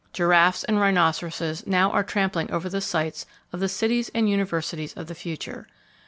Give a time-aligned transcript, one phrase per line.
[0.13, 5.05] Giraffes and rhinoceroses now are trampling over the sites of the cities and universities of
[5.05, 5.67] the future.